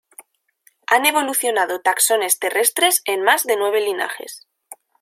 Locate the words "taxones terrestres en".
1.81-3.21